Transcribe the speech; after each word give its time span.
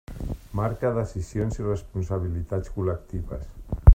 Marca 0.59 0.89
decisions 0.95 1.59
i 1.61 1.67
responsabilitats 1.67 2.75
col·lectives. 2.79 3.49